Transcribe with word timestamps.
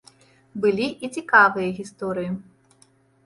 Былі 0.63 0.87
і 1.07 1.09
цікавыя 1.17 1.69
гісторыі. 1.79 2.31